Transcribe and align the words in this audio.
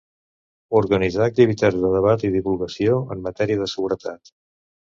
Organitzar 0.79 1.23
activitats 1.31 1.77
de 1.85 1.93
debat 1.97 2.27
i 2.29 2.33
divulgació 2.37 2.99
en 3.17 3.25
matèria 3.29 3.63
de 3.63 3.71
seguretat. 3.77 4.37